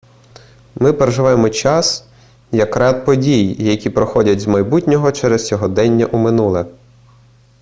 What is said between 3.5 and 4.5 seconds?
які проходять з